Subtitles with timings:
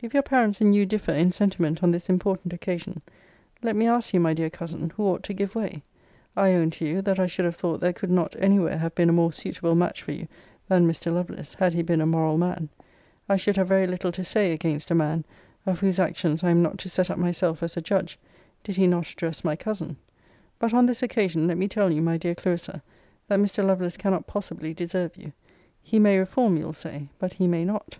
[0.00, 3.02] If your parents and you differ in sentiment on this important occasion,
[3.60, 5.82] let me ask you, my dear cousin, who ought to give way?
[6.36, 8.94] I own to you, that I should have thought there could not any where have
[8.94, 10.28] been a more suitable match for you
[10.68, 11.12] than Mr.
[11.12, 12.68] Lovelace, had he been a moral man.
[13.28, 15.24] I should have very little to say against a man,
[15.66, 18.16] of whose actions I am not to set up myself as a judge,
[18.62, 19.96] did he not address my cousin.
[20.60, 22.80] But, on this occasion, let me tell you, my dear Clarissa,
[23.26, 23.66] that Mr.
[23.66, 25.32] Lovelace cannot possibly deserve you.
[25.82, 27.98] He may reform, you'll say: but he may not.